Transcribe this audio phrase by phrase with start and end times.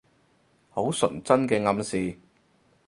[0.71, 2.17] 好純真嘅暗示